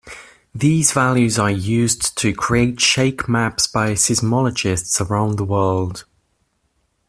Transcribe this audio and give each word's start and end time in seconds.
These 0.55 0.93
values 0.93 1.37
are 1.37 1.51
used 1.51 2.17
to 2.17 2.33
create 2.33 2.79
shake 2.79 3.29
maps 3.29 3.67
by 3.67 3.91
seismologists 3.91 4.99
around 4.99 5.37
the 5.37 5.45
world. 5.45 6.05